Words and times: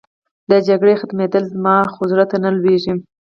د 0.49 0.51
جګړې 0.67 0.93
ختمېدل، 1.01 1.43
زما 1.53 1.77
خو 1.93 2.01
زړه 2.11 2.25
ته 2.31 2.37
نه 2.43 2.49
لوېږي. 2.57 2.93